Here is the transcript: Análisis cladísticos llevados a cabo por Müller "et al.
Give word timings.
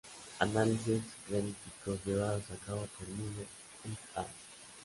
Análisis 0.39 1.03
cladísticos 1.27 2.03
llevados 2.07 2.43
a 2.49 2.55
cabo 2.65 2.87
por 2.97 3.07
Müller 3.07 3.45
"et 3.85 4.17
al. 4.17 4.25